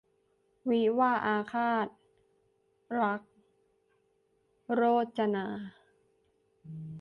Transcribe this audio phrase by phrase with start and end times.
[0.71, 1.87] วิวาห์อาฆาต-
[2.99, 3.31] ลักษณ์
[4.73, 4.81] โร
[5.17, 5.45] จนา